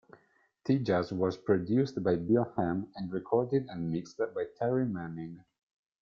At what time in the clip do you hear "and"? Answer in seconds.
2.95-3.13, 3.69-3.91